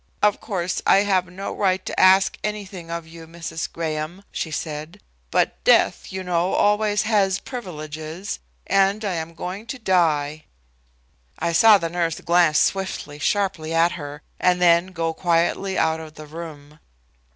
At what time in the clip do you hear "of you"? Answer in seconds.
2.89-3.27